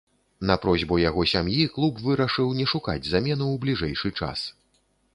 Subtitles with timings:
[0.51, 4.53] На просьбу яго сям'і клуб вырашыў не шукаць замену ў бліжэйшы час.